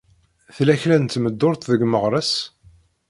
[0.55, 2.33] Tella kra n tmeddurt deg Meɣres?